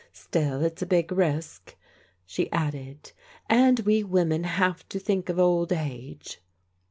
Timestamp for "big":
0.87-1.11